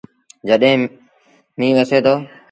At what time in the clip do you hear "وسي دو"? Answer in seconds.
1.77-2.13